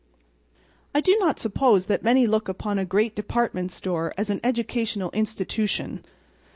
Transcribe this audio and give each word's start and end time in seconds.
I 0.95 0.99
do 0.99 1.15
not 1.19 1.37
suppose 1.39 1.85
that 1.85 2.01
many 2.01 2.25
look 2.25 2.49
upon 2.49 2.79
a 2.79 2.85
great 2.85 3.13
department 3.15 3.71
store 3.71 4.15
as 4.17 4.31
an 4.31 4.39
educational 4.43 5.11
institution. 5.11 6.03